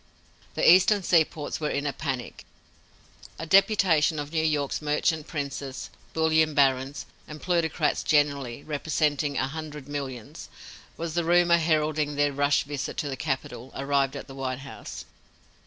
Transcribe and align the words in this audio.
The 0.55 0.67
Eastern 0.67 1.03
seaports 1.03 1.59
were 1.59 1.69
in 1.69 1.85
a 1.85 1.93
panic. 1.93 2.43
A 3.37 3.45
deputation 3.45 4.17
of 4.17 4.33
New 4.33 4.41
York's 4.43 4.81
merchant 4.81 5.27
princes, 5.27 5.91
bullion 6.13 6.55
barons, 6.55 7.05
and 7.27 7.39
plutocrats 7.39 8.01
generally, 8.01 8.63
representing 8.63 9.37
"a 9.37 9.45
hundred 9.47 9.87
millions," 9.87 10.49
was 10.97 11.13
the 11.13 11.23
rumor 11.23 11.57
heralding 11.57 12.15
their 12.15 12.33
"rush" 12.33 12.63
visit 12.63 12.97
to 12.97 13.09
the 13.09 13.15
capital, 13.15 13.71
arrived 13.75 14.15
at 14.15 14.25
the 14.25 14.33
White 14.33 14.61
House. 14.65 15.05